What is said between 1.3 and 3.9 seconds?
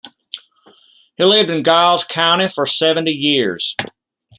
in Giles County for seventy years.